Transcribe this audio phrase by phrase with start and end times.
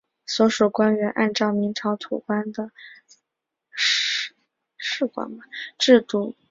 [0.25, 2.71] 所属官员按照明朝土官的
[3.05, 3.19] 制
[6.01, 6.37] 度承袭。